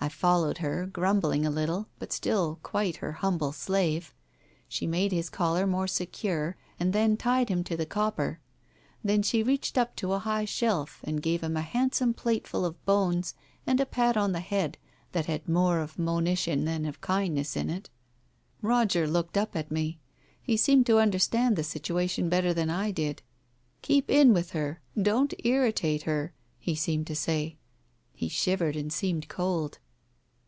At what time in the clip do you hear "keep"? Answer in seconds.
23.80-24.10